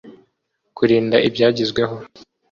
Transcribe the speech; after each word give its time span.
kurinda 0.77 1.17
ibyagezweho 1.27 1.95